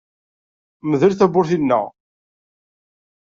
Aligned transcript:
Mdel 0.91 1.13
tawwurt-inna! 1.15 1.81